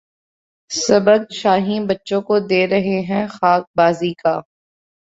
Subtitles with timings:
[0.71, 4.39] سبق شاہیں بچوں کو دے رہے ہیں خاک بازی کا